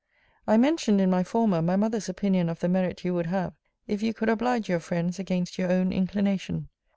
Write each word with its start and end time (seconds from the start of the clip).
I 0.47 0.57
mentioned 0.57 0.99
in 0.99 1.11
my 1.11 1.23
former 1.23 1.61
my 1.61 1.75
mother's 1.75 2.09
opinion 2.09 2.49
of 2.49 2.59
the 2.59 2.67
merit 2.67 3.05
you 3.05 3.13
would 3.13 3.27
have, 3.27 3.53
if 3.87 4.01
you 4.01 4.15
could 4.15 4.29
oblige 4.29 4.67
your 4.67 4.79
friends 4.79 5.19
against 5.19 5.59
your 5.59 5.71
own 5.71 5.93
inclination. 5.93 6.69